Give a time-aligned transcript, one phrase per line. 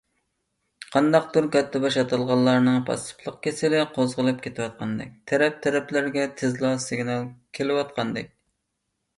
[0.93, 8.37] قانداقتۇر كاتتىباش ئاتالغانلارنىڭ پاسسىپلىق كېسىلى قوزغىلىپ كېتىۋاتقاندەك، تەرەپ- تەرەپلەرگە تېزلا سىگنال كېلىۋاتقاندەك.